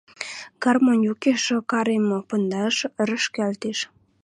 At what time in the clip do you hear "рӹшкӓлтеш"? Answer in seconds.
3.07-3.79